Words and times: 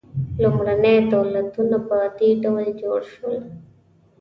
لومړني 0.41 0.95
دولتونه 1.13 1.77
په 1.87 1.97
دې 2.17 2.29
ډول 2.43 2.65
جوړ 2.81 2.99
شول. 3.13 3.37